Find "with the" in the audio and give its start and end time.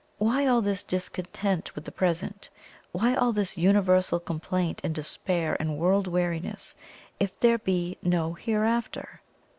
1.75-1.91